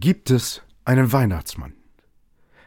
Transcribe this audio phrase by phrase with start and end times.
[0.00, 1.72] Gibt es einen Weihnachtsmann?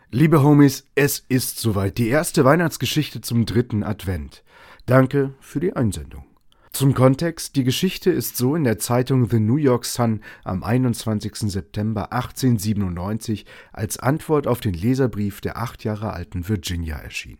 [0.10, 1.98] Liebe Homies, es ist soweit.
[1.98, 4.44] Die erste Weihnachtsgeschichte zum dritten Advent.
[4.86, 6.26] Danke für die Einsendung.
[6.74, 11.50] Zum Kontext, die Geschichte ist so in der Zeitung The New York Sun am 21.
[11.50, 17.40] September 1897 als Antwort auf den Leserbrief der acht Jahre alten Virginia erschienen.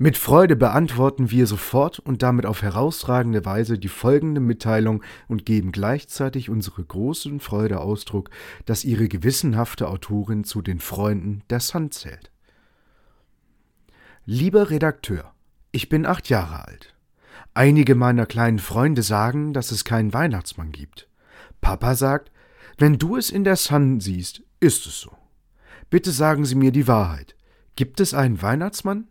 [0.00, 5.72] Mit Freude beantworten wir sofort und damit auf herausragende Weise die folgende Mitteilung und geben
[5.72, 8.30] gleichzeitig unsere großen Freude Ausdruck,
[8.64, 12.30] dass ihre gewissenhafte Autorin zu den Freunden der Sun zählt.
[14.24, 15.32] Lieber Redakteur,
[15.72, 16.94] ich bin acht Jahre alt.
[17.52, 21.08] Einige meiner kleinen Freunde sagen, dass es keinen Weihnachtsmann gibt.
[21.60, 22.30] Papa sagt,
[22.76, 25.10] wenn du es in der Sun siehst, ist es so.
[25.90, 27.34] Bitte sagen Sie mir die Wahrheit.
[27.74, 29.08] Gibt es einen Weihnachtsmann?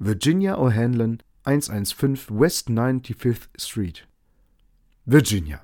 [0.00, 4.06] Virginia O'Hanlon, 115 West 95th Street.
[5.06, 5.60] Virginia,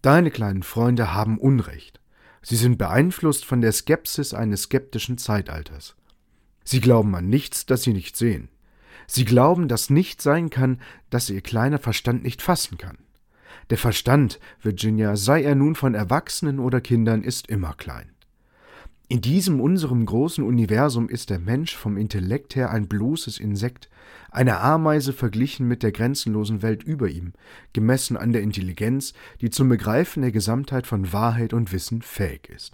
[0.00, 2.00] deine kleinen Freunde haben Unrecht.
[2.40, 5.96] Sie sind beeinflusst von der Skepsis eines skeptischen Zeitalters.
[6.64, 8.48] Sie glauben an nichts, das sie nicht sehen.
[9.06, 12.96] Sie glauben, dass nichts sein kann, das ihr kleiner Verstand nicht fassen kann.
[13.68, 18.13] Der Verstand, Virginia, sei er nun von Erwachsenen oder Kindern, ist immer klein.
[19.14, 23.88] In diesem unserem großen Universum ist der Mensch vom Intellekt her ein bloßes Insekt,
[24.32, 27.32] eine Ameise verglichen mit der grenzenlosen Welt über ihm,
[27.72, 32.72] gemessen an der Intelligenz, die zum Begreifen der Gesamtheit von Wahrheit und Wissen fähig ist.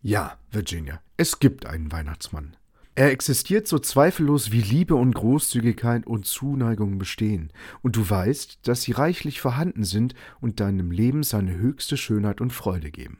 [0.00, 2.56] Ja, Virginia, es gibt einen Weihnachtsmann.
[2.94, 8.80] Er existiert so zweifellos wie Liebe und Großzügigkeit und Zuneigung bestehen, und du weißt, dass
[8.80, 13.18] sie reichlich vorhanden sind und deinem Leben seine höchste Schönheit und Freude geben.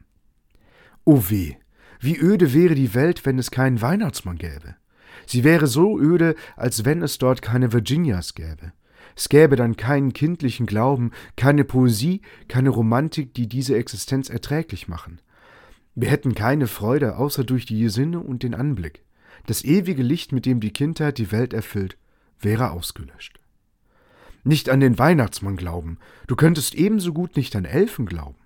[1.04, 1.56] O weh,
[2.00, 4.76] wie öde wäre die Welt, wenn es keinen Weihnachtsmann gäbe.
[5.26, 8.72] Sie wäre so öde, als wenn es dort keine Virginias gäbe.
[9.16, 15.20] Es gäbe dann keinen kindlichen Glauben, keine Poesie, keine Romantik, die diese Existenz erträglich machen.
[15.94, 19.04] Wir hätten keine Freude außer durch die Sinne und den Anblick.
[19.46, 21.98] Das ewige Licht, mit dem die Kindheit die Welt erfüllt,
[22.38, 23.40] wäre ausgelöscht.
[24.42, 28.39] Nicht an den Weihnachtsmann glauben, du könntest ebenso gut nicht an Elfen glauben.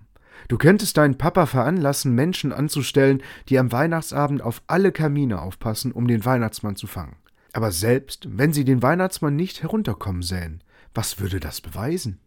[0.49, 6.07] Du könntest deinen Papa veranlassen, Menschen anzustellen, die am Weihnachtsabend auf alle Kamine aufpassen, um
[6.07, 7.17] den Weihnachtsmann zu fangen.
[7.53, 10.63] Aber selbst wenn sie den Weihnachtsmann nicht herunterkommen sähen,
[10.93, 12.21] was würde das beweisen?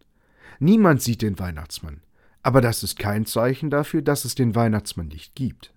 [0.59, 2.01] Niemand sieht den Weihnachtsmann,
[2.43, 5.73] aber das ist kein Zeichen dafür, dass es den Weihnachtsmann nicht gibt.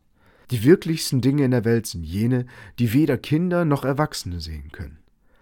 [0.51, 2.47] Die wirklichsten Dinge in der Welt sind jene,
[2.79, 4.99] die weder Kinder noch Erwachsene sehen können.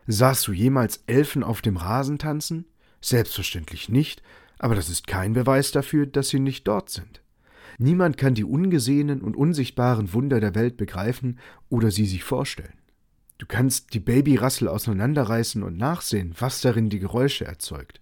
[0.06, 2.66] Sahst du jemals Elfen auf dem Rasen tanzen?
[3.00, 4.22] Selbstverständlich nicht,
[4.58, 7.22] aber das ist kein Beweis dafür, dass sie nicht dort sind.
[7.78, 11.38] Niemand kann die ungesehenen und unsichtbaren Wunder der Welt begreifen
[11.68, 12.74] oder sie sich vorstellen.
[13.38, 18.00] Du kannst die Babyrassel auseinanderreißen und nachsehen, was darin die Geräusche erzeugt.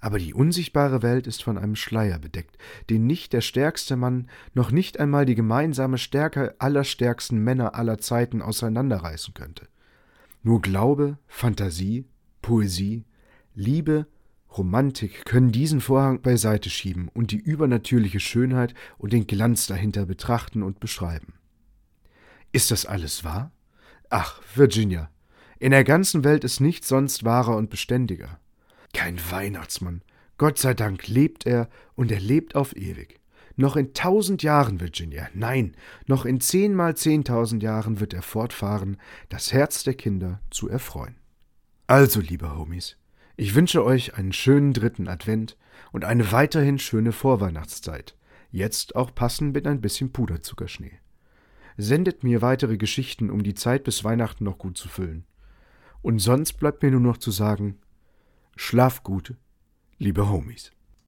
[0.00, 2.56] Aber die unsichtbare Welt ist von einem Schleier bedeckt,
[2.88, 7.98] den nicht der stärkste Mann, noch nicht einmal die gemeinsame Stärke aller stärksten Männer aller
[7.98, 9.68] Zeiten auseinanderreißen könnte.
[10.42, 12.06] Nur Glaube, Fantasie,
[12.40, 13.04] Poesie,
[13.54, 14.06] Liebe
[14.56, 20.62] Romantik können diesen Vorhang beiseite schieben und die übernatürliche Schönheit und den Glanz dahinter betrachten
[20.62, 21.34] und beschreiben.
[22.52, 23.50] Ist das alles wahr?
[24.10, 25.10] Ach, Virginia,
[25.58, 28.38] in der ganzen Welt ist nichts sonst wahrer und beständiger.
[28.92, 30.02] Kein Weihnachtsmann.
[30.36, 33.20] Gott sei Dank lebt er und er lebt auf ewig.
[33.56, 35.76] Noch in tausend Jahren, Virginia, nein,
[36.06, 38.96] noch in zehnmal zehntausend Jahren wird er fortfahren,
[39.28, 41.16] das Herz der Kinder zu erfreuen.
[41.86, 42.96] Also, liebe Homies,
[43.42, 45.56] ich wünsche euch einen schönen dritten Advent
[45.90, 48.16] und eine weiterhin schöne Vorweihnachtszeit,
[48.52, 51.00] jetzt auch passend mit ein bisschen Puderzuckerschnee.
[51.76, 55.24] Sendet mir weitere Geschichten, um die Zeit bis Weihnachten noch gut zu füllen.
[56.02, 57.80] Und sonst bleibt mir nur noch zu sagen,
[58.54, 59.34] schlaf gut,
[59.98, 60.70] liebe Homies.